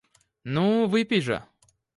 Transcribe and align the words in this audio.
Ну, 0.55 0.87
выпей 0.87 1.21
же. 1.21 1.43